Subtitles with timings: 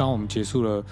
[0.00, 0.82] 刚我们结束了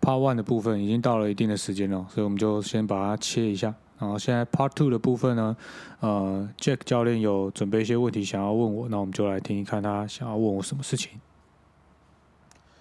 [0.00, 3.72] Part One 的部分，已经到了一定的时间了，所以我们就先把它切一下。
[3.96, 5.56] 然后现在 Part Two 的部分呢，
[6.00, 11.12] 呃，Jack 教练有准备一些问题想要问我，那我们就来听一看他想要问我什么事情。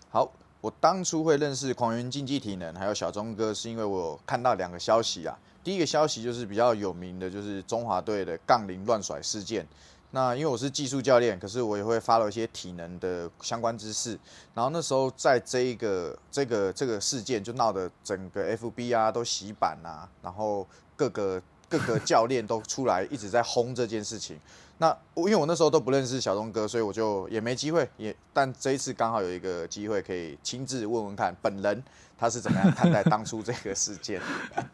[0.10, 5.38] 好，我当初会认识狂云竞技体能还有小钟哥，是因为我看到两个消息啊。
[5.64, 9.68] 第一个消息就是比较有名的，就是中华队的杠铃乱甩事件。
[10.16, 14.12] 那因为我是技术教练，可是我也会发了一些体能的相关知识。
[14.54, 24.40] 然后那时候在这一个这个这个事件就闹得整个 FB 啊都洗版啊，然后各个各个教练都出来一直在轰这件事情。
[24.78, 28.16] 那我因为我那时候都不认识小东哥，所以我就也没机会也。
[28.32, 31.84] 但这一次刚好有一个机会可以亲自问问看本人
[32.16, 34.22] 他是怎么样看待当初这个事件。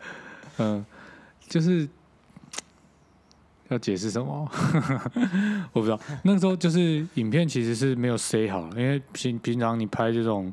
[0.59, 0.85] 嗯，
[1.47, 1.87] 就是
[3.69, 4.49] 要解释什么，
[5.73, 5.99] 我不知道。
[6.23, 10.51] 那个时候就是影片其实是没有塞好，因为平平常你拍这种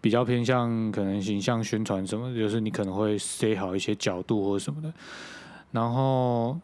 [0.00, 4.92] 比较偏向可能形象宣传什么，就是你可能会塞好一些角度或者什么的。
[5.70, 6.58] 然后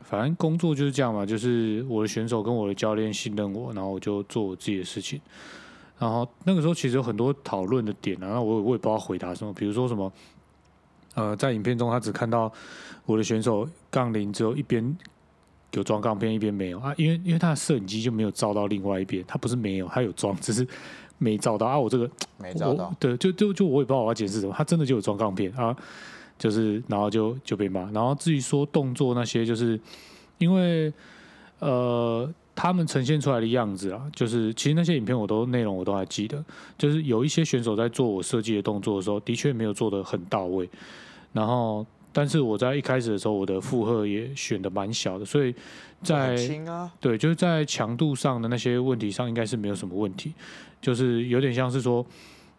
[0.00, 5.20] 反正工作就是这样嘛，就是我的选手跟我的教练信任我，然后我就做我自己的事情。
[5.98, 10.12] 然后那个时候其实有很多讨论的点啊，然后我我也不知道回答什么，比如说什么。
[11.16, 12.52] 呃，在影片中，他只看到
[13.04, 14.96] 我的选手杠铃只有一边
[15.72, 20.64] 有装杠片，一边没有啊，因为因为他的摄影机就没有照到另外一边，他不是没有，他有装，只是
[21.18, 21.76] 没照到啊。
[21.76, 22.08] 我这个
[22.38, 25.76] 没照到，对，就就就我也不知道我要解释什么，他真的就有装杠片啊，
[26.38, 27.90] 就是然后就就被骂。
[27.90, 29.80] 然后至于说动作那些，就是
[30.38, 30.92] 因为
[31.58, 32.32] 呃。
[32.56, 36.42] 他们呈现出来的样子啊，就是其实那些影片我都内容我都还记得，
[36.78, 40.68] 就是有一些选手在做我设计的动作的时候，的确没有做的很到位。
[41.34, 45.54] 然后，但是我在一开始的时候，我的负荷也选的蛮小的，所以
[46.02, 46.34] 在
[46.98, 50.32] 对，就是在强度上的那些问题上，应该是没有什么问题。
[50.80, 52.04] 就是有点像是说，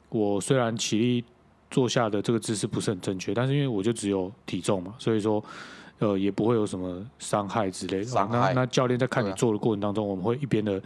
[0.09, 1.23] 我虽然起立
[1.69, 5.43] 坐下的这个姿势不是很正确，但是因为我就只有体重嘛，所以说。
[5.99, 8.27] 呃，也不会有什么伤害之类的。
[8.29, 10.79] 那那教练在看你做的过程当中，我们会一边的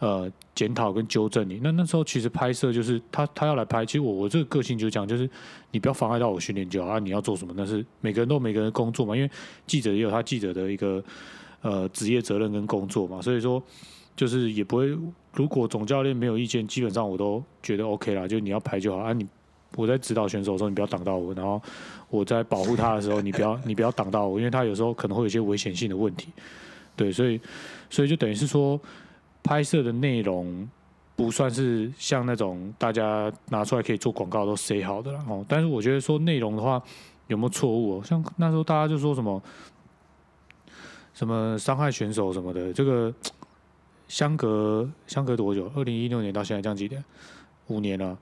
[0.00, 1.58] 呃检讨跟纠正你。
[1.62, 5.26] 那那时候其实拍摄就是他他要来拍，其实我我这个个性就是讲，就是
[5.70, 6.98] 你不要妨碍到我训练就好啊。
[6.98, 9.16] 你要做什么，那是每个人都每个人工作嘛。
[9.16, 9.30] 因为
[9.66, 11.02] 记者也有他记者的一个
[11.62, 13.62] 呃职业责任跟工作嘛，所以说
[14.14, 14.94] 就是也不会。
[15.32, 18.28] 如果总教练没有意见，基本上我都觉得 OK 啦。
[18.28, 19.14] 就你要拍就好啊。
[19.14, 19.26] 你
[19.76, 21.60] 我在指导选手的时候，你不要挡到我，然后。
[22.12, 26.32] 我在保护他的时候，你不要 你不要挡到我，因为他有时候可能会有一些危险性的问题，
[26.96, 27.40] 对，所以
[27.88, 28.80] 所以就等于是说，
[29.44, 30.68] 拍摄的内容
[31.14, 35.46] 不算是像那种大家拿出来可以做广告都塞好的了哦。
[35.48, 36.82] 但是我觉得说内容的话
[37.28, 37.98] 有没有错误？
[37.98, 39.40] 哦像那时候大家就说什么
[41.14, 43.14] 什么伤害选手什么的，这个
[44.08, 45.70] 相隔相隔多久？
[45.76, 47.04] 二零一六年到现在这样几年？
[47.68, 48.18] 五年了，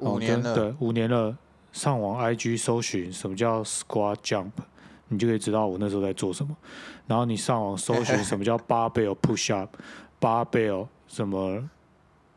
[0.00, 1.36] 五年了，对，五年了。
[1.72, 4.50] 上网 IG 搜寻什么叫 Squat Jump，
[5.06, 6.56] 你就可以知道我那时候在做什么。
[7.06, 11.62] 然后你上网搜寻什么叫 Barbell Push Up，Barbell 什么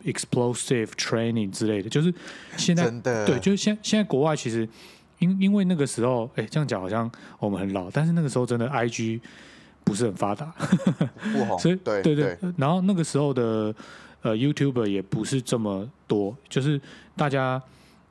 [0.03, 2.13] Explosive Training 之类的，就是
[2.57, 4.69] 现在对，就是现现在国外其实
[5.17, 9.19] 因因为那个时候，哎，这样讲好像我们很老，但是那个时候真的 IG
[9.83, 10.53] 不是很发达，
[11.33, 12.37] 不红，所以对对对。
[12.57, 13.73] 然后那个时候的
[14.23, 16.81] 呃 YouTuber 也不是这么多，就是
[17.15, 17.61] 大家。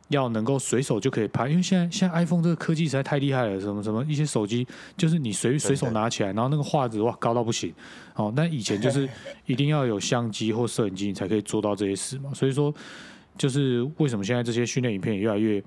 [0.09, 7.73] 要能够随手就可以拍，因为现在现在 iPhone 这个科技实在太厉害了，什么什么一些手机就是你随随手拿起来，然后那个画质哇高到不行，
[8.15, 9.09] 哦，那以前就是
[9.47, 12.75] 一定要有相机或摄影机你才可以做到这些事嘛，所以说
[13.39, 15.62] 就是为什么现在这些训练影片也越来越。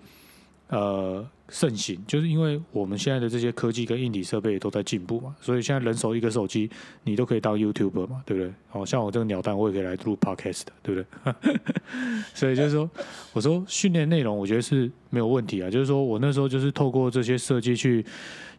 [0.67, 6.69] 呃，盛行就是因为我们现在的这些科技跟硬体设备都在进步嘛，所以现在人手一个手机，
[7.03, 8.51] 你都可以当 YouTuber 嘛，对不对？
[8.71, 11.55] 哦，像我这个鸟蛋，我也可以来录 Podcast 的，对不对？
[12.33, 12.89] 所以就是说，
[13.33, 15.69] 我说训练内容，我觉得是没有问题啊。
[15.69, 18.03] 就是说我那时候就是透过这些设计去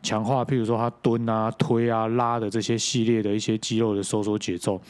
[0.00, 4.80] 强化，譬如说他蹲啊、推啊、拉的这些系列的一些肌肉的收缩节奏。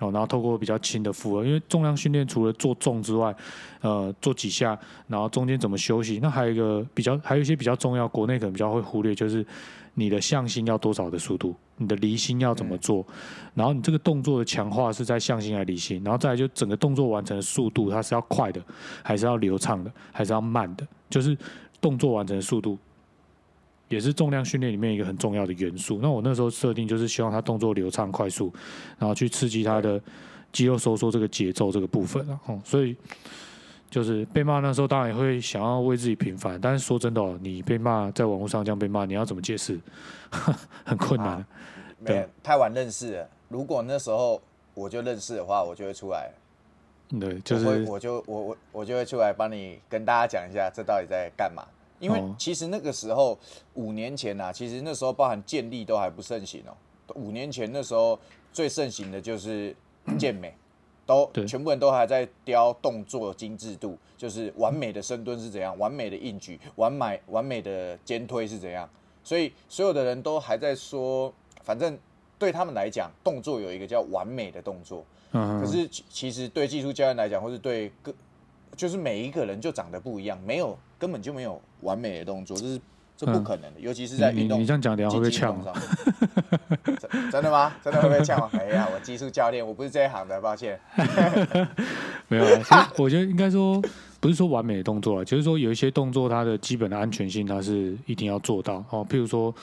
[0.00, 3.34] 哦，然后透过比较轻的负荷，因为重量训练除了做重之外，
[3.80, 6.18] 呃，做几下，然后中间怎么休息？
[6.20, 9.46] 那还有一个比较，还有一些比较重要，国内可能比较会忽略，就是
[9.94, 13.06] 你的向心要多少的速度，你的离心要怎么做？
[13.54, 16.02] 然后你这个动作的强化是在向心还是离心？
[16.02, 18.60] 然后再来就整个动作完成的速度，它是要快的，
[19.02, 20.84] 还是要流畅的，还是要慢的？
[21.08, 21.38] 就是
[21.80, 22.76] 动作完成的速度。
[23.88, 25.98] 也是重量训练里面一个很重要的元素。
[26.02, 28.52] 那我那时候设定就是希望他动作流畅快速，
[28.98, 30.00] 然后去刺激他的
[30.52, 32.40] 肌肉收缩这个节奏这个部分啊。
[32.46, 32.96] 哦，所以
[33.90, 39.78] 就是被骂那时候当然也会想要为自己平反，但是说真的哦，你被骂在网络上这样被骂，你要怎么解释？
[40.84, 41.44] 很困难。
[42.04, 43.28] 对，太晚认识了。
[43.48, 44.40] 如果那时候
[44.74, 46.30] 我就认识的话，我就会出来。
[47.20, 51.62] 对，就是我就我我我就会出来帮你跟大家讲一下，这到底在干嘛。
[51.98, 53.38] 因为哦其实那个时候
[53.74, 56.76] 五年前啊，其实那时候包含健力都还不盛行哦。
[57.14, 58.18] 五年前那时候
[58.52, 59.74] 最盛行的就是
[60.18, 60.54] 健美，
[61.06, 68.88] 都全部人都还在雕动作精致度，就是完美的深蹲是怎样，完美的硬举，完美完美的肩推是怎样。
[69.22, 71.32] 所以所有的人都还在说，
[71.62, 71.98] 反正
[72.38, 75.04] 对他们来讲，动作有一个叫完美的动作。
[75.32, 78.14] 嗯，可是其其实对技术教练来讲，或是对个，
[78.74, 82.80] 就是每一个人就长得不一样，没有根本就没有完美的动作，这是
[83.16, 85.62] 这不可能的，尤其是在你你运动你这样讲，等下会被呛。
[85.62, 85.72] 上。
[86.98, 87.72] 真真的吗？
[87.82, 88.50] 真的会被呛吗？
[88.58, 90.78] 哎呀，我技术教练，我不是这一行的，抱歉。
[92.28, 92.44] 没有
[92.96, 93.80] 我觉得应该说
[94.18, 99.06] 不是说完美的动作啊，就是说有一些动作它的基本的安全性它是一定要做到哦。
[99.08, 99.54] 譬如说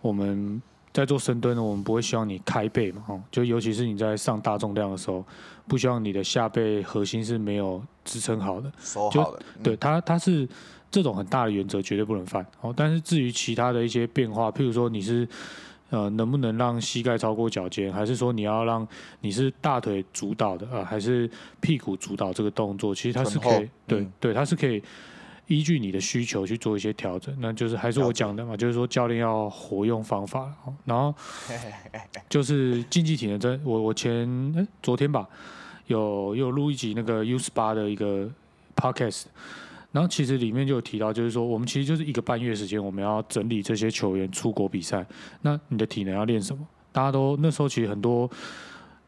[0.00, 0.60] 我们
[0.92, 5.24] 在做深蹲呢，我们不会希望你开背嘛，哦，就尤其是你在上大重量的时候，
[5.68, 8.70] 不希望你的下背核心是没有支撑好的。
[9.12, 10.48] 就对，它它是
[10.90, 12.74] 这种很大的原则绝对不能犯哦。
[12.76, 15.26] 但是至于其他的一些变化，譬如说你是
[15.90, 18.86] 呃能不能让膝盖超过脚尖，还是说你要让
[19.20, 24.82] 你是大腿主导的啊、呃还是屁股主导这个动作，其实它是可以对嗯对，它是可以。
[25.50, 31.12] 依据你的需求去做一些调整，那就是还是我讲的嘛，就是说教练要活用方法，哦然后
[32.30, 34.12] 就是竞技体能真，我我前
[34.54, 35.28] 诶昨天吧，
[35.88, 38.30] 有有录一集那个 U 十八的一个
[38.76, 39.24] podcast，
[39.90, 45.04] 然后其实里面就有提到，就是说我们其实就是一个半月时间，我们要整理这些球员出国比赛，
[45.42, 46.64] 那你的体能要练什么？
[46.92, 48.30] 大家都那时候其实很多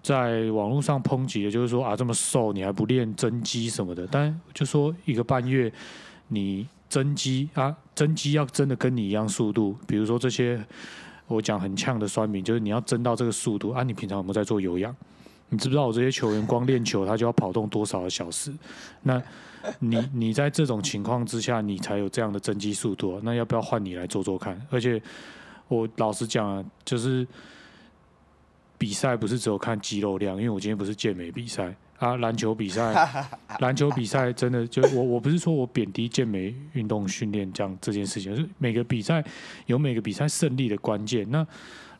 [0.02, 5.72] 在网络上抨击的，就是说啊这么瘦你还不练增肌什么的，但就说一个半月
[6.32, 10.64] 你增肌啊，增肌要真的跟你一样速度，比如说这些
[11.26, 14.94] 我讲很呛的酸民，就是你要增到这个速度啊，你平常有没有在做有氧？
[15.48, 18.50] 你知不知道我这些球员光练球他就要跑动多少个小时？
[19.02, 19.22] 那
[19.78, 24.60] 你你在这种情况之下，你才有这样的增肌速度、啊，那要不要换你来做做看？
[24.70, 25.00] 而且
[25.68, 27.26] 我老实讲啊，就是
[28.78, 32.92] 比赛不是只有看肌肉量，因为我今天不是健美比赛啊，篮球比赛，
[33.60, 39.24] 篮球比赛真的就我我不是说我贬低健美运动训练这样这件事情，是每个比赛
[39.66, 41.24] 有每个比赛胜利的关键。
[41.30, 41.46] 那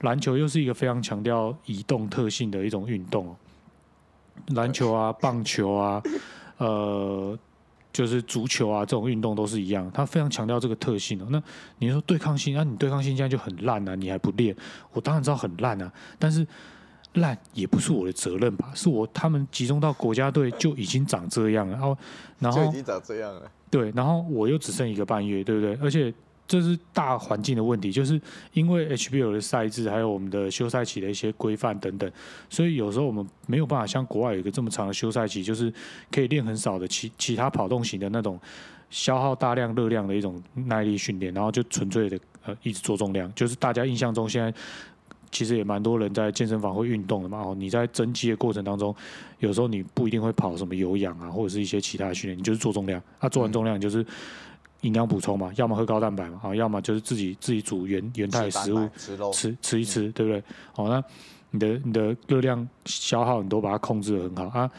[0.01, 3.37] 篮球又是一个非常强调移动特性的一种运动哦，
[4.55, 6.03] 篮球啊、棒球啊，
[6.59, 7.39] 呃，
[7.93, 11.29] 就是足球啊这种运动都是一样，它非常强调这个特性哦。
[11.31, 11.41] 那
[11.79, 14.57] 你说对抗性，那、你对抗性现在就很烂啊，你还不练？
[14.93, 16.45] 我当然知道很烂啊，但是
[17.15, 18.73] 烂也不是我的责任吧？
[18.75, 21.99] 是我他们集中到国家队就已经长这样了，然后
[22.39, 23.43] 然后就已经长这样了。
[23.71, 25.75] 对，然后我又只剩一个半月，对不对？
[25.83, 26.13] 而且
[26.47, 28.21] 这是大环境的问题，就是
[28.53, 32.11] 因为 HBL 的赛制，还有我们的休赛期的一些规范等等，
[32.51, 35.73] 所以有时候我们没有办法像国外有一个这么长的休赛期，就是
[36.11, 38.39] 可以练很少的其其他跑动型的那种
[38.91, 44.53] 消耗大量热量的一种耐力训练，然后就纯粹的呃一直做重量，就是大家印象中现在。
[45.33, 47.41] 其实也蛮多人在健身房会运动的嘛。
[47.41, 48.95] 哦，你在增肌的过程当中，
[49.41, 53.03] 有时候你不一定会跑什么有氧啊，或者是一些其他的训练，你就是做重量。
[53.19, 54.07] 啊、做完重量，你就是
[54.83, 60.43] 营养补充嘛，要么喝高蛋白嘛，啊，要么就是自己自己煮原原态的食物吃吃，吃吃一吃，对不对？
[60.73, 61.03] 好，那
[61.51, 64.71] 你的你的热量消耗你都把它控制的很好啊。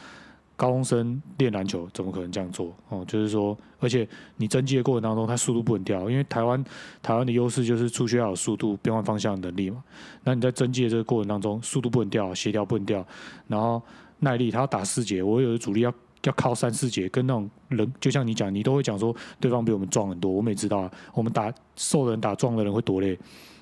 [0.56, 2.72] 高中生练篮球怎么可能这样做？
[2.88, 6.64] 哦，就是说，而且你增肌的过程当中，它速度不能掉，因为台湾
[7.02, 9.82] 台湾的优势就是出去要有速度、变换方向的能力嘛。
[10.22, 13.04] 那你在增肌的这个过程当中，速度不能掉，协调不能掉，
[13.48, 13.82] 然后
[14.20, 15.92] 耐力，他要打四节，我有的主力要
[16.22, 23.18] 要靠三四节，跟那种人，就像你讲，你都会讲说对方比我们壮很多，我们也知道，我们打瘦的人打壮的人会多累。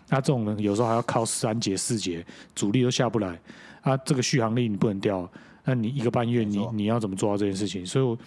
[0.08, 3.40] 那这种人有时候还要靠三节四节，主力都下不来，
[3.80, 5.26] 啊，这个续航力你不能掉，
[5.64, 7.86] 那你一个半月你你要怎么做到这件事情？
[7.86, 8.18] 所以我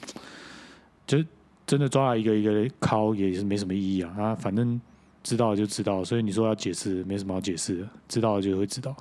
[1.06, 1.24] 就
[1.68, 4.80] 真的抓了一个一个敲也是没什么意义啊，啊，反正
[5.24, 8.96] 知道就知道，所以你说要解释没什么好解释的，知道就会知道。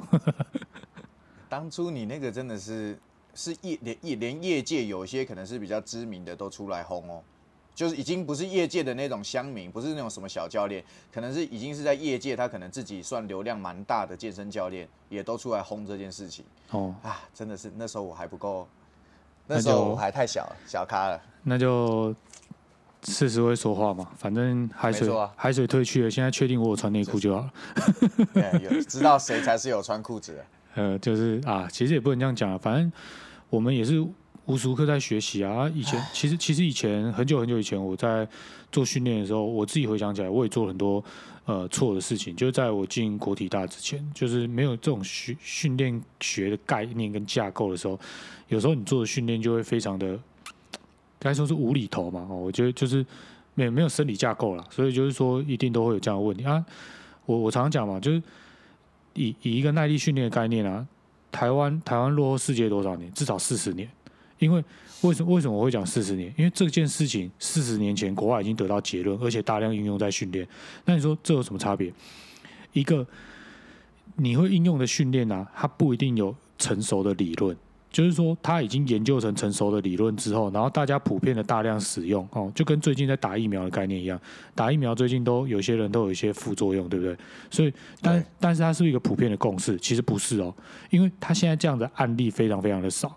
[1.48, 2.98] 当初你那个真的是
[3.34, 7.22] 是业连业连业界有些可能是比较知名的都出来轰哦，
[7.74, 17.20] 就是已经不是业界的那种乡民，不是那种什么小教练，可能是已经是在业界他可能自己算流量蛮大的健身教练，也都出来轰这件事情哦，啊！
[17.34, 18.66] 真的是那时候我还不够，
[19.46, 21.20] 那那时候我还太小了，小咖了。
[21.42, 22.14] 那就
[23.02, 27.52] 事实会说话嘛，反正海水、啊海水退去了，现在确定我有穿内裤就好了。
[28.32, 30.44] 对，有知道谁才是有穿裤子的。
[30.76, 32.90] 呃，就是啊，其实也不能这样讲啊，反正
[33.50, 34.04] 我们也是
[34.46, 35.70] 无时无刻在学习啊。
[35.74, 38.26] 以前其实其实以前很久很久以前我在
[38.70, 41.02] 做训练的时候，我自己回想起来，我也做了很多
[41.44, 42.34] 呃错的事情。
[42.34, 47.98] 就是在我进国体大之前，就是没有这种训训练学的概念跟架构的时候，
[48.48, 50.18] 有时候你做的训练就会非常的
[51.18, 52.26] 该说是无厘头嘛。
[52.28, 53.04] 哦，我觉得就是
[53.54, 56.64] 没有没有生理架构了，所以就是说一定都会有这样的问题啊。
[57.26, 58.22] 我我常常讲嘛，就是
[59.14, 60.86] 以以一个耐力训练的概念啊，
[61.30, 63.10] 台湾台湾落后世界多少年？
[63.14, 63.88] 至少四十年。
[64.44, 64.62] 因为
[65.00, 66.32] 为什么为什么我会讲四十年？
[66.36, 70.46] 因为这件事情四十年前国外已经得到结论，而且大量应用在训练。
[70.84, 71.92] 那你说这有什么差别？
[72.72, 73.06] 一个
[74.16, 77.56] 你会应用的训练呢，它不一定有成熟的理论。
[77.90, 84.20] 就是说，它已经研究成成熟的理论之后，然后大家普遍的大量使用哦，就跟最近在打疫苗的概念一样，
[84.52, 87.16] 打疫苗最近都有些人都有一些副作用，对不对？
[87.52, 87.72] 所以，
[88.02, 90.52] 但但是它是一个普遍的共识，其实不是哦，
[90.90, 93.16] 因为它现在这样的案例非常非常的少，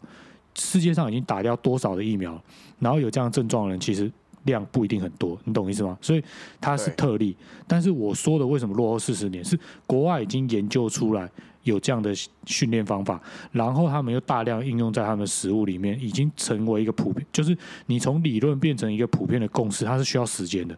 [0.58, 2.42] 世界上已经打掉多少的疫苗，
[2.80, 4.12] 然后有这样症状的人其实
[4.44, 5.98] 量不一定很多，你懂意思吗？
[6.02, 6.24] 所以
[6.60, 7.36] 它是特例，
[7.68, 11.30] 但是我说的为什么落后四十年，是国外已经研究出来。
[11.64, 12.14] 有这样的
[12.46, 13.22] 训练方法，
[13.52, 20.78] 然后他们又大量应用在他们的食物里面，已经成为一个普遍，就是你从理论变成一个普遍的共识，它是需要时间的，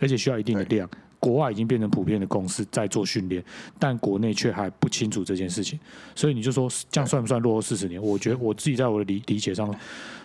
[0.00, 0.90] 而且需要一定的量。
[1.26, 3.42] 国外已经变成普遍的共识，在做训练，
[3.80, 5.76] 但国内却还不清楚这件事情，
[6.14, 8.00] 所以你就说这样算不算落后四十年？
[8.00, 9.74] 我觉得我自己在我的理理解上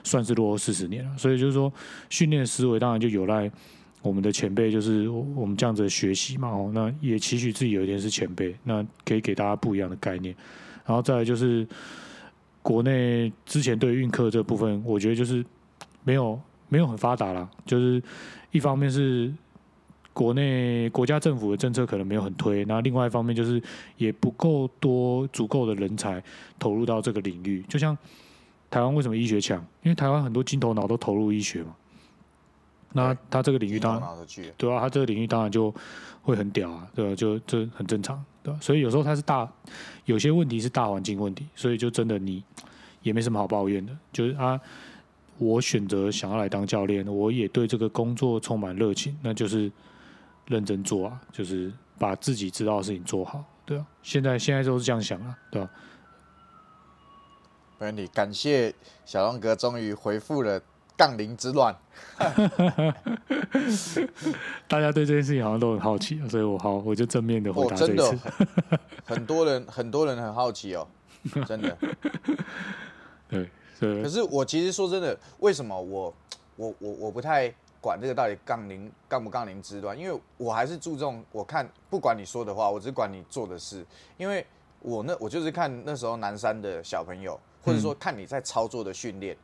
[0.03, 1.17] 算是落后四十年了。
[1.17, 1.73] 所以就是说，
[2.11, 3.49] 训练思维当然就有赖。
[4.03, 10.35] 我们的前辈就是我们这样子学习嘛，哦，那也期许自己有一天是前辈，那可以给大家不一样的概念。
[10.85, 11.67] 然后再来就是
[12.61, 15.43] 国内之前对运课这部分，我觉得就是
[16.03, 16.39] 没有
[16.69, 18.01] 没有很发达啦，就是
[18.51, 19.31] 一方面是
[20.13, 23.61] 国内国家政府的政策可能没有很推，那另外一方面就是
[23.97, 26.21] 也不够多足够的人才
[26.59, 27.63] 投入到这个领域。
[27.69, 27.97] 就像
[28.69, 29.65] 台湾为什么医学强？
[29.83, 31.75] 因为台湾很多金头脑都投入医学嘛。
[32.93, 34.01] 那他这个领域当然
[34.57, 35.73] 对啊，他这个领域当然就
[36.23, 37.15] 会很屌啊，对吧？
[37.15, 38.59] 就这很正常，对吧？
[38.61, 39.49] 所以有时候他是大，
[40.03, 42.43] 有些问题是大环境问题，所以就真的你
[43.01, 43.97] 也没什么好抱怨的。
[44.11, 44.59] 就是啊，
[45.37, 49.71] 我选择想要来当教练，我也对这个工作充满热情，那就是
[50.47, 53.85] 认真做啊，就是把自己知道的事情做好，对啊。
[54.01, 55.69] 现在现在都是这样想啊，对吧？
[57.79, 58.73] 没问题，感谢
[59.05, 60.61] 小龙哥终于回复了。
[60.97, 61.75] 杠铃之乱，
[64.67, 68.15] 大家对这件事情好像都很好奇，所以我好我就正面的回答这一次。
[69.03, 70.87] 很多人很多人很好奇哦，
[71.47, 71.75] 真的。
[73.27, 73.49] 对，
[74.03, 76.13] 可是我其实说真的，为什么我
[76.55, 79.97] 我我我不太管这个到底杠铃杠不杠铃之端？
[79.97, 83.85] 因为我还是注重我看不管你说的话，我只管你做的事。
[84.17, 84.45] 因为
[84.79, 89.35] 我那我就是看那时候南山的小朋友，或者说看你在操作的训练。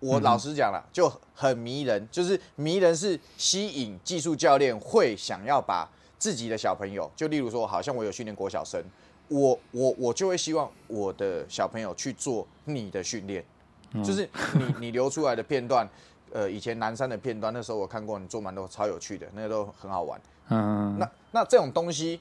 [0.00, 8.80] 我老实讲了，就很迷人，就是迷人是吸引技术教练会想要把自己的小朋友，就例如说，好像我有训练国小生，
[9.26, 13.44] 我我我就会希望我的小朋友去做你的训练，
[14.04, 15.88] 就是你你留出来的片段，
[16.32, 20.20] 呃，以前南山的片段，那时候我看过，你做蛮多超有趣的，那个都很好玩。
[20.48, 22.20] 嗯，那那这种东西，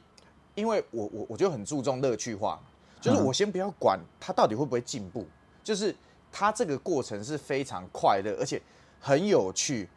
[0.56, 2.60] 因为我我我就很注重乐趣化，
[3.02, 5.26] 就是我先不要管他到底会不会进步，
[5.64, 5.96] 就是。
[6.30, 8.62] 他这个过程是非常快乐，而且
[9.00, 9.88] 很有趣。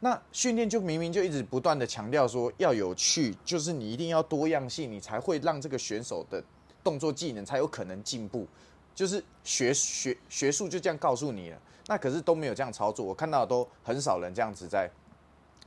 [0.00, 6.42] 那训练就明明就一直不断的强调说要有趣，就是你一定要多样性，你才会让这个选手的
[6.82, 8.46] 动作技能才有可能进步。
[8.94, 11.58] 就是学学学术就这样告诉你了。
[11.86, 14.90] 那可是都没有这样操作，我看到都很少人这样子在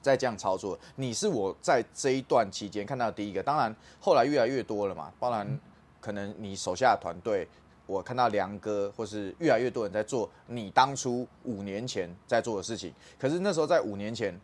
[0.02, 0.78] 在这样操作。
[0.96, 5.12] 你是我在这一段期间看到第一个，当然后来越来越多了嘛。
[5.20, 5.60] 当然
[6.02, 7.48] 可能你手下的团队。
[7.86, 12.94] 我看到梁哥，或是越来越多人在做你当初五年前在做的事情。
[13.18, 14.38] 可是那时候在五年前，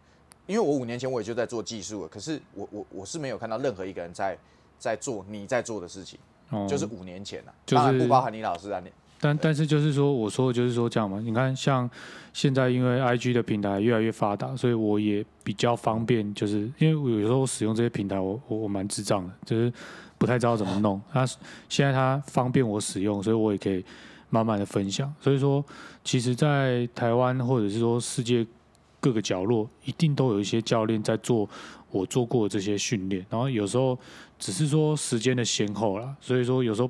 [0.48, 2.08] 因为我五年前我也就在做技术了。
[2.08, 4.38] 可是我我我是没有看到任何一个人在
[4.80, 6.18] 在做你在做的事情，
[6.70, 7.54] 就是五年前了。
[7.66, 8.82] 当然不包含你老师啊。
[9.24, 11.20] 但但是就是说，我说的就是说这样嘛。
[11.20, 11.90] 你看，像
[12.34, 16.34] 现在因为 I G 的平台越来越发达，所以我也比较方便。
[16.34, 19.72] 就是因为我有时候使用这些平台，我我我蛮智障的，就是。
[20.16, 21.26] 不太知道怎么弄，那
[21.68, 23.84] 现在它方便我使用，所以我也可以
[24.30, 25.14] 慢慢的分享。
[25.20, 25.62] 所以说，
[26.02, 28.46] 其实，在台湾或者是说世界
[29.02, 31.50] 各个角落，一定都有一些教练在做
[31.92, 33.26] 我做过的这些训练。
[33.30, 34.00] 然后有时候
[34.40, 36.90] 只是说时间的先后啦，所以说有时候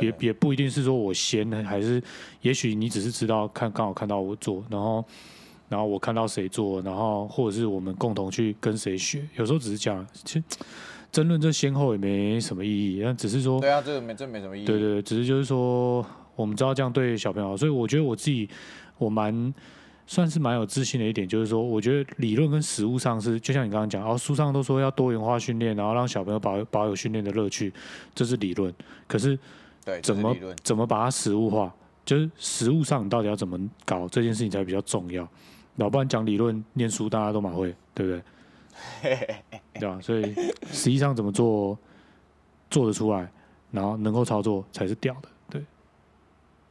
[0.00, 2.02] 也也不一定是说我先，还是
[2.42, 5.04] 也许你只是知道看刚好看到我做，然后
[5.68, 9.26] 然后我看到谁做，然后或者是我们共同去跟谁学。
[9.36, 10.44] 有时候只是讲其实。
[11.10, 14.66] 争论这先后也没什么意义，那只是说，对啊，这个没这没什么意义。
[14.66, 16.04] 对对，只是就是说，
[16.36, 18.46] 我们知道这样对小朋友好，所以我觉得我自己
[18.98, 19.54] 我蛮
[20.06, 27.72] 算是蛮有自信的一点，就是说，我觉得理论跟实物上是，就像你刚刚讲，然后书上都说要多元化训练，然后让小朋友保保有训练的乐趣，
[28.14, 28.70] 这是理论。
[29.06, 29.36] 可是
[29.88, 35.26] 对，怎么怎么把它实物化，就是实物上你到底要怎么搞这件事情才比较重要。
[35.76, 38.22] 要不然讲理论，念书大家都蛮会，对不对？
[39.80, 39.98] 对吧？
[40.02, 40.34] 所以
[40.70, 41.78] 实际上怎么做
[42.70, 43.32] 做得出来，
[43.70, 45.28] 然后能够操作才是屌的。
[45.48, 45.64] 对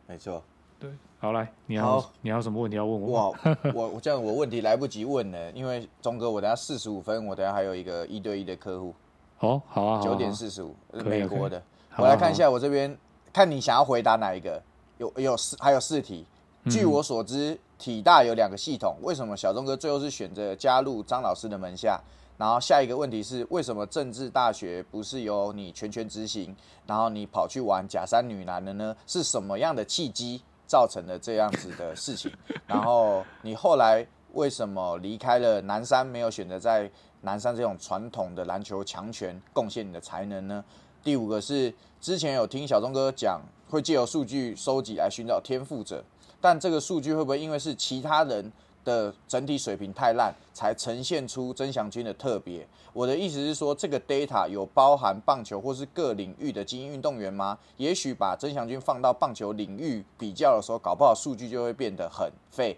[0.06, 0.44] 没错。
[0.80, 3.32] 对，好来，你要好你还有什么问题要问我？
[3.32, 3.40] 哇，
[3.74, 8.94] 我我这样我问题来不及问了，因为钟哥，我等下四十五分，我等下还有一个一对一的客户，
[9.40, 11.60] 哦，好啊，九点四十五，美国的。
[11.98, 12.96] 我来看一下我这边，
[13.38, 14.60] 看你想要回答哪一个？
[14.98, 16.26] 有有四还有四题。
[16.64, 22.02] 嗯据我所知，体大有两个系统，为什么小钟哥最后是选择加入张老师的门下？
[22.36, 26.56] 然后下一个问题是，为什么政治大学不是由你全权执行，
[26.88, 28.96] 然后你跑去玩假山女篮的呢？
[29.06, 32.32] 是什么样的契机造成的这样子的事情？
[32.66, 34.04] 然后你后来
[34.34, 36.90] 为什么离开了南山，没有选择在
[37.22, 40.66] 南山这种传统的篮球强权贡献你的才能呢？
[41.04, 46.04] 第五个是之前有听小钟哥讲，会借由数据收集来寻找天赋者，
[46.42, 48.52] 但这个数据会不会因为是其他人
[48.84, 52.68] 的整体水平太烂，才呈现出曾祥军的特别？
[52.94, 57.58] 我的意思是说，这个 data 有包含棒球或是各领域的精英运动员吗？
[57.78, 62.78] 也许把曾祥军放到棒球领域比较的时候，搞不好数据就会变得很废。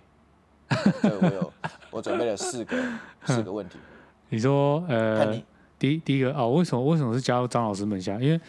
[1.01, 1.53] 所以我有
[1.89, 2.77] 我准备了四个
[3.25, 3.79] 四个问题，
[4.29, 5.43] 你说看呃你，
[5.79, 8.13] 第一第一个哦，为什么为什么是加入张老师门下？
[8.19, 8.39] 因为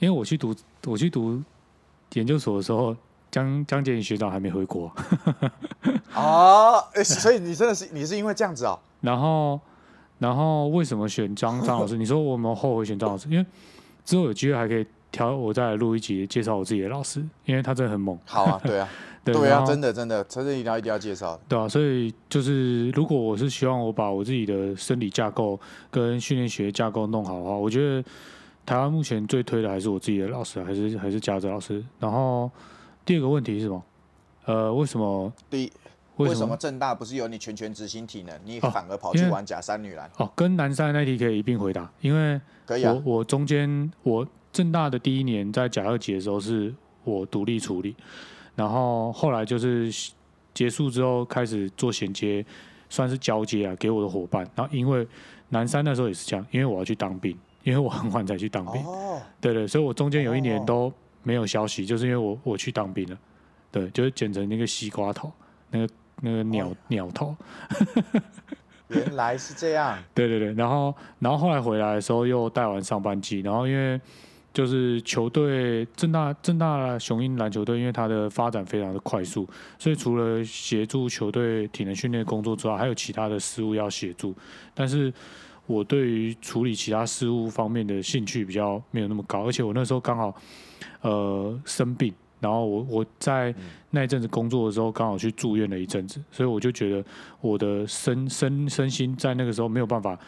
[0.00, 1.40] 因为我去读我去读
[2.14, 2.94] 研究所的时候，
[3.30, 4.92] 江江建宇学长还没回国，
[6.12, 8.78] 啊， 哦所以你真的是你是因为这样子哦？
[9.00, 9.60] 然后
[10.18, 11.96] 然后为什么选张张老师？
[11.96, 13.28] 你说我们后悔选张老师？
[13.30, 13.46] 因为
[14.04, 18.18] 之后有机会还可以挑我再来录一集介绍我自己的老师，因为他真的很猛。
[18.24, 18.88] 好啊，对啊，
[19.22, 21.40] 对对啊，真的真的，真的一定要一定要介绍的。
[21.48, 28.02] 对啊，所以就是如果我是希望我把我自己的生理架构跟训练学架构弄好的话，我觉得
[28.64, 31.84] 台湾目前最推的还是我自己的老师，还是还是嘉泽老师。
[32.00, 32.50] 然后
[33.04, 33.84] 第二个问题是什么？
[34.46, 35.32] 呃，为什么？
[35.50, 35.72] 第一，
[36.16, 36.56] 为什么？
[36.56, 40.10] 正大不是有你全权执行体能，你哦反而跑去玩假山女篮？
[40.16, 46.72] 哦，跟南山那题可以一并回答，因为可以啊我，我中间我正大的第一年在甲二级的时候是
[47.04, 47.96] 我独立处理，
[48.54, 49.90] 然后后来就是
[50.52, 52.44] 结束之后开始做衔接，
[52.90, 54.46] 算是交接啊，给我的伙伴。
[54.54, 55.06] 然后因为
[55.48, 63.18] 南山那时候也是这样，因为我要去当兵，因为我很晚才去当兵，哦，对对，所以我中间有一年哦都没有消息，就是因为我我去当兵了，
[63.70, 65.32] 对，就是剪成那个西瓜头，
[65.70, 65.88] 那个
[66.20, 66.76] 那个鸟、哦。
[66.88, 67.34] 鸟头，
[68.88, 69.98] 原来是这样。
[70.12, 73.98] 对对对，然后然后后来回来的时候又带完上半季，然后因为
[74.52, 84.34] 就是球队正大正大雄鹰篮球队，因为它的发展非常的快速，所以除了协助球队体能训练工作之外，还有其他的事务要协助。
[84.74, 85.12] 但是
[85.66, 90.34] 我对于处理其他事务方面的兴趣比较没有那么高，而且我那时候刚好
[91.00, 92.12] 呃生病。
[92.40, 93.54] 然后我我在
[93.90, 97.04] 那一阵子工作的时候，刚好去住院了一阵子，所以我就觉得
[97.40, 100.18] 我的身身身心在那个时候没有办法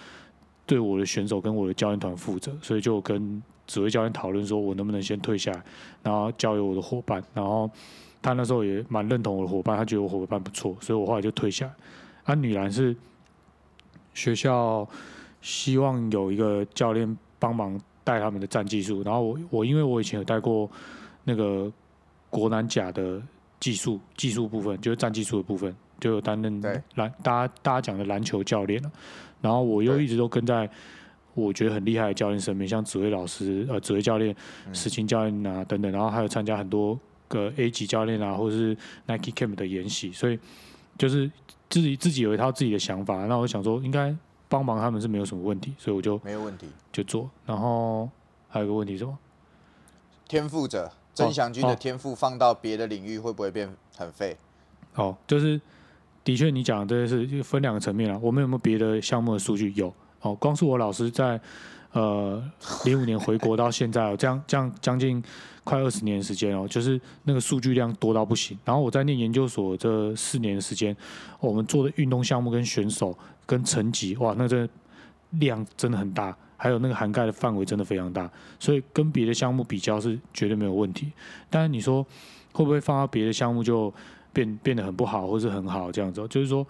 [0.64, 5.62] 对我的选手跟我的教练团负责，所以就跟指挥教练讨论说，我能不能先退下来，
[6.02, 7.22] 然后交由我的伙伴。
[7.32, 7.70] 然后
[8.20, 11.72] 他那时候也蛮认同我的伙伴，他觉得我伙伴不错，所以我后来就退下来。
[12.24, 12.94] 啊，女篮是
[14.14, 14.88] 学校
[15.40, 20.70] 希望有一个教练帮忙带他们的战技术，然后我我因为我以前有带过
[21.24, 21.70] 那个
[22.30, 23.20] 国南甲的
[23.60, 26.60] 技术技术部分，就是战技术的部分，就有担任
[26.94, 28.90] 篮大家大家讲的篮球教练了。
[29.40, 30.68] 然后我又一直都跟在
[31.34, 34.34] 我觉得很厉害的教练身边，像指挥老师、呃指挥教练、
[34.72, 40.38] 实勤教练啊等等，然后还有参加很多个 A 级教练啊，或者是 Nike Camp 的研习，所以
[40.96, 41.30] 就是
[41.68, 43.26] 自己自己有一套自己的想法。
[43.26, 44.14] 那我想说，应该
[44.48, 46.66] 帮忙他们是没有什么问题，所以我就没有问题。
[46.92, 47.28] 就做。
[47.44, 48.08] 然后
[48.48, 49.18] 还有一个问题是什么？
[50.28, 54.36] 天赋者曾祥军的天赋放到别的领域会不会变很废？
[54.94, 55.60] 哦，就是
[56.22, 58.18] 的确你讲的这些是分两个层面啊。
[58.22, 59.72] 我们有没有别的项目的数据？
[59.74, 59.92] 有
[60.24, 61.38] 哦，光是我老师在
[61.92, 62.42] 呃
[62.84, 65.22] 零五年回国到现在哦，这样这样将近
[65.62, 68.58] 快二十年的时间哦，就是那个数据量多到不行。
[68.64, 70.96] 然后我在念研究所这四年的时间，
[71.40, 74.66] 我们做的运动项目跟选手跟成绩，哇，那这
[75.30, 76.34] 量真的很大。
[76.56, 81.12] 还有那个涵盖的范围真的非常大，所以跟别的项目比较是绝对没有问题。
[81.50, 82.02] 但是你说
[82.52, 83.92] 会不会放到别的项目就
[84.32, 86.26] 变变得很不好，或是很好这样子？
[86.28, 86.66] 就是说，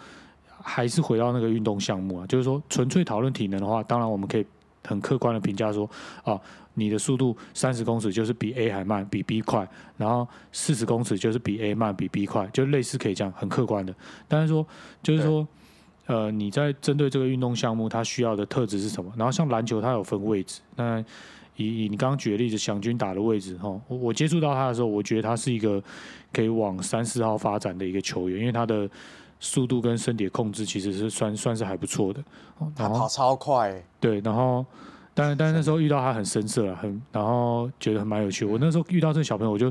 [0.67, 4.47] 还是回到那个运动项目啊，就是说纯粹讨论体能的话，当然我们可以
[4.83, 5.89] 很客观的评价说，
[6.25, 6.41] 啊，
[6.73, 13.95] 你的速度三十公尺就是比 A 还慢，比 B 快，然后四十公尺就是比 A 慢，比 B 快，就类似可以这样很客观的。
[14.27, 14.67] 但是说，
[15.03, 15.47] 就是说，
[16.07, 19.13] 呃，你在针对这个运动项目，它需要的特质是什么？
[19.17, 20.61] 然后像篮球，它有分位置。
[20.77, 20.99] 那
[21.57, 25.81] 以以你刚刚举的例子，祥军打的位置，哈，我我接触到他的时候，我觉得他是一个
[26.33, 28.91] 可以往三四号发展的一个球员，因为他的
[29.45, 32.25] 速度跟身体的控制其实是算算是还不错的。
[32.77, 34.65] 然后跑超快、欸，对，然后
[35.13, 38.47] 但是但是那时候遇到他很生涩了，很然后觉得很蛮有趣。
[38.47, 39.71] 我那时候遇到这个小朋友，我就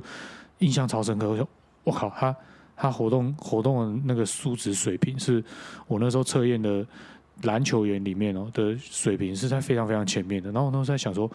[0.60, 1.28] 印象超深刻。
[1.28, 1.48] 我说
[1.84, 2.36] 我靠，他
[2.76, 5.44] 他活动活动的那个数值水平，是
[5.88, 6.86] 我那时候测验的
[7.42, 10.52] 篮球员里面哦的水平是在非常非常前面的。
[10.52, 11.30] 然后我那时候在想说，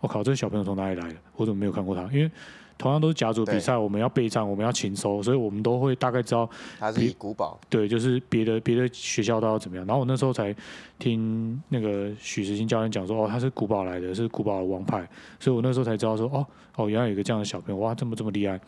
[0.00, 1.16] 我靠，这个小朋友从哪里来的？
[1.36, 2.02] 我怎么没有看过他？
[2.04, 2.30] 因为
[2.76, 9.86] 同样都是甲组比赛，我们要备战，我们要勤收，所以我们都会大概知道他是古堡，对，就是别的别的学校都要怎么样。
[9.86, 10.54] 然后我那时候才
[10.98, 15.08] 听那个许时新教练讲说，哦，他是古堡来的，是古堡的王牌，
[15.38, 18.60] 所以我那时候才知道说，哦哦，原来有一个这样的小朋友，哇，这么这么厉害。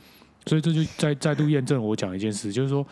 [0.47, 2.87] 所以这就再再度验证我讲一件事，就是说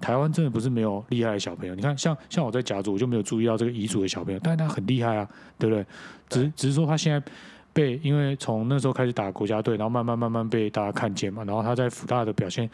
[0.00, 1.74] 台湾真的不是没有厉害的小朋友。
[1.74, 5.84] 你看，像像我在甲组，我就没有注意到这个乙组的小朋友，但是他很厉害啊，对不对？
[6.28, 7.20] 只只是说他现在
[7.72, 12.68] 被因为从那时候开始打国家队，然后慢慢慢慢被大家看见嘛，然后他在福大的表现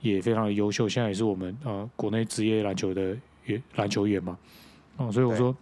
[0.00, 4.36] 也非常的优秀，现在也是我们呃国内职业篮球的员篮球员嘛，
[4.96, 5.54] 哦，所以我说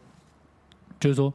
[0.99, 1.33] 就是说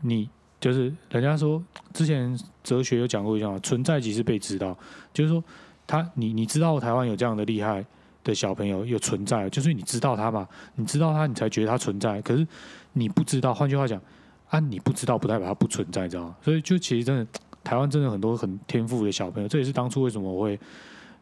[0.00, 0.28] 你
[0.60, 1.62] 就是人家说
[1.92, 4.76] 之前哲学有讲过一句话，存在即是被知道，
[5.12, 5.42] 就是说
[5.86, 7.84] 他你你知道台湾有这样的厉害
[8.24, 12.46] 的小朋友有存在，就是你知道他嘛，你知道他你才觉得他存在，可是
[12.92, 14.00] 你不知道，换句话讲
[14.48, 16.36] 啊，你不知道不代表它不存在，知道吗？
[16.42, 17.26] 所以就其实真的
[17.64, 20.58] 台湾真的很多很天赋的小朋友，这也是当初为什么我会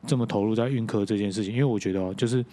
[0.07, 2.45] 这么投入在运科这件事情，因为我觉得哦，就是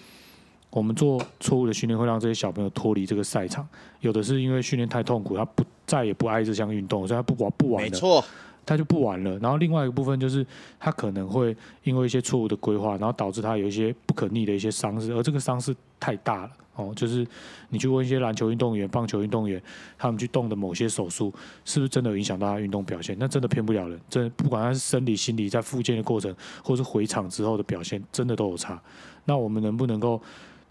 [0.70, 3.68] 我们做错误的训练会让这些小朋友脱离这个赛场，
[4.00, 8.24] 有的是因为训练太痛苦，他不再也不爱这项运动，所以他不玩不玩了，没错，
[8.72, 9.38] 他就不玩了。
[9.40, 10.46] 然后另外一个部分就是
[10.80, 11.54] 他可能会
[11.84, 16.94] 因为一些错误的规划，然后导致他有一些不可逆的一些伤势，而这个伤势太大了哦。
[16.96, 17.28] 就是
[17.68, 19.62] 你去问一些篮球运动员、棒球运动员，
[19.98, 21.34] 他们去动的某些手术，
[21.66, 23.14] 是不是真的影响到他运动表现？
[23.20, 28.82] 那真的骗不了人，真不管他是生理、心理，在复健的过程，或是回场之后的表现，真的都有差。
[29.26, 30.22] 那我们能不能够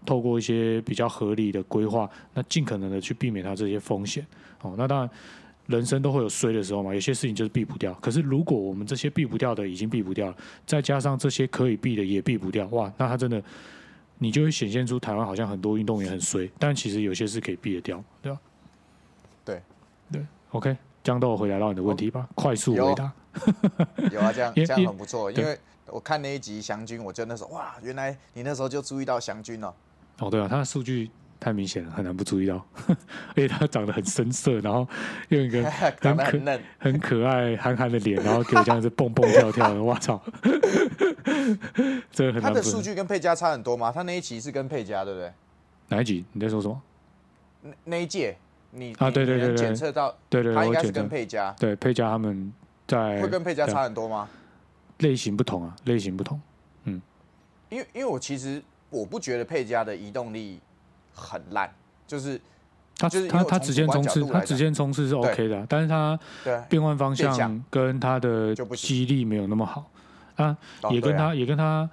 [0.07, 4.25] 透过一些比较合理的规划，那尽可能的去避免他这些风险？
[4.63, 5.09] 哦，那当然。
[5.71, 7.93] 人生都会有衰的时候嘛，有些事情就是避不掉。
[7.95, 10.35] 可是如果我们这些避不掉的已经避不掉了，
[10.67, 13.41] 再加上这些可以避的也避不掉，哇，那他真的，
[14.19, 18.39] 你就会显现出台湾好像很多运动员很衰，但其实有些是可以避得掉，对吧？
[19.43, 19.61] 对
[20.11, 22.29] 对，OK，这样都有回答到你的问题吧？
[22.35, 23.11] 快速回答。
[24.11, 25.31] 有啊，这样 这样很不错。
[25.31, 25.57] 因为
[25.87, 29.73] 我看那一集祥军，我就那时候哇，原来你那时候就注意到祥军了。
[30.19, 31.09] 哦，对啊，他的数据
[31.41, 34.87] 太明显了，很难不注意到， 而且他长得很深色，然后
[35.29, 35.59] 用一个
[35.99, 40.21] 长 得很嫩，很可爱、憨憨的脸，然后给我这样子蹦蹦跳跳的， 我操！
[42.11, 43.91] 这个很他的数据跟佩佳差很多吗？
[43.91, 45.33] 他那一期是跟佩佳，对不对？
[45.87, 46.23] 哪一集？
[46.31, 46.79] 你在说什么？
[47.63, 48.37] 那那一届
[48.69, 52.53] 你啊对对对对检测到对对，他应该是跟佩佳，对佩佳他们
[52.87, 54.29] 在会跟佩佳差很多吗？
[54.99, 56.39] 类型不同啊，类型不同。
[56.83, 57.01] 嗯
[57.69, 60.59] 因为因为我其实我不觉得佩佳的移动力
[61.21, 61.71] 很烂，
[62.07, 62.41] 就是
[62.97, 66.19] 他他他直线冲刺，他直线冲刺是 OK 的啊，但是他
[66.67, 69.89] 变换方向跟他的就不行肌力没有那么好
[70.35, 70.57] 啊，
[70.89, 71.89] 也跟他也跟他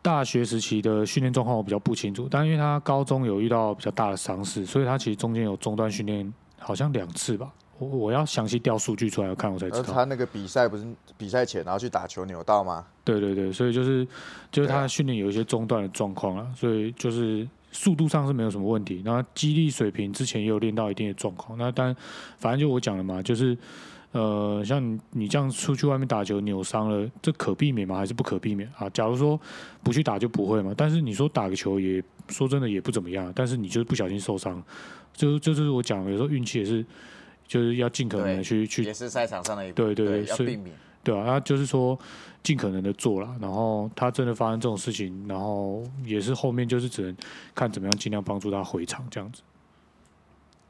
[0.00, 7.52] 大学时期的训练状况我比较不清楚，但因为他高中有遇到比较大的伤势，所以他其实中间有中断训练，好像两次吧。
[7.78, 9.94] 我我要详细调数据出来看，我才知道。
[9.94, 10.84] 他那个比赛不是
[11.16, 12.84] 比赛前然后去打球扭到吗？
[13.04, 14.04] 对对对，所以就是
[14.50, 21.56] 就是他的训练有一些中断的状况了，所以就是速度上是没有什么问题，然后肌力水平之前也有练到一定的状况。
[21.58, 21.96] 那当然，
[22.38, 23.56] 反正就我讲了嘛，就是
[24.12, 27.96] 呃，像你你这样出去外面打球扭伤了，这可避免吗？
[27.96, 28.88] 还是不可避免啊？
[28.90, 29.40] 假如说
[29.82, 34.62] 不去打就不会嘛，但是你说打个球也说真的也不怎么样，但是你就是不小心受伤，
[35.12, 36.84] 就就是我讲的，有时候运气也是。
[37.48, 40.76] 就是要尽可能的去去也是赛场上的一对对对要避免。
[41.08, 41.98] 对啊，那就是说
[42.42, 47.16] 尽可能的做了，然后他真的发生这种事情，然后也是后面就是只能
[47.54, 49.40] 看怎么样尽量帮助他回场这样子。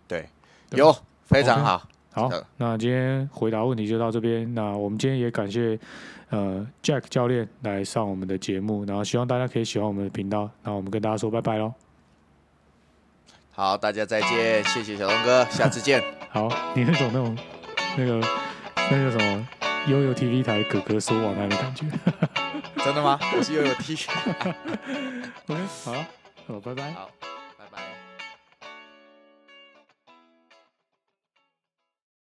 [0.06, 0.28] 对，
[0.70, 1.88] 对有非常好。
[2.12, 4.54] 好，那今天回答问题就到这边。
[4.54, 5.78] 那我们今天也感谢
[6.30, 10.48] 呃 Jack 教练来上我们的节目，然后希望大家可以喜欢我们的频道。
[10.62, 11.74] 那我们跟大家说拜拜喽。
[13.50, 16.00] 好，大家再见，谢谢小龙哥，下次见。
[16.30, 17.36] 好，你那种那种
[17.96, 18.20] 那个
[18.90, 19.48] 那个什么
[19.88, 21.86] 悠悠 TV 台哥哥说晚安的感觉。
[22.84, 23.18] 真的吗？
[23.36, 24.06] 我是悠悠 TV。
[25.48, 25.92] OK， 好，
[26.46, 26.92] 好，拜拜。
[26.92, 27.08] 好。